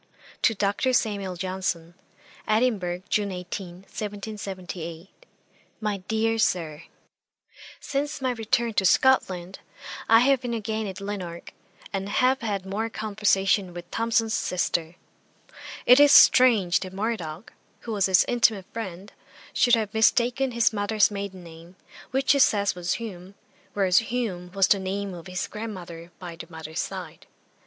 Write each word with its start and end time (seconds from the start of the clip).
'To 0.41 0.55
DR. 0.55 0.93
SAMUEL 0.93 1.35
JOHNSON. 1.35 1.93
'Edinburgh, 2.47 3.03
June 3.07 3.31
18, 3.31 3.81
1778. 3.83 5.27
'MY 5.79 5.97
DEAR 6.07 6.39
SIR, 6.39 6.83
'Since 7.79 8.19
my 8.19 8.31
return 8.31 8.73
to 8.73 8.83
Scotland, 8.83 9.59
I 10.09 10.21
have 10.21 10.41
been 10.41 10.55
again 10.55 10.87
at 10.87 11.01
Lanark, 11.01 11.53
and 11.93 12.09
have 12.09 12.41
had 12.41 12.65
more 12.65 12.89
conversation 12.89 13.75
with 13.75 13.91
Thomson's 13.91 14.33
sister. 14.33 14.95
It 15.85 15.99
is 15.99 16.11
strange 16.11 16.79
that 16.79 16.93
Murdoch, 16.93 17.53
who 17.81 17.91
was 17.91 18.07
his 18.07 18.25
intimate 18.27 18.65
friend, 18.73 19.13
should 19.53 19.75
have 19.75 19.93
mistaken 19.93 20.53
his 20.53 20.73
mother's 20.73 21.11
maiden 21.11 21.43
name, 21.43 21.75
which 22.09 22.31
he 22.31 22.39
says 22.39 22.73
was 22.73 22.93
Hume, 22.93 23.35
whereas 23.73 23.99
Hume 23.99 24.51
was 24.53 24.67
the 24.67 24.79
name 24.79 25.13
of 25.13 25.27
his 25.27 25.45
grandmother 25.45 26.09
by 26.17 26.35
the 26.35 26.47
mother's 26.49 26.79
side. 26.79 27.27